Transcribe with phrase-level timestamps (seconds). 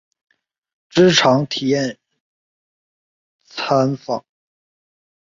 [0.89, 1.99] 职场体验
[3.45, 4.25] 参访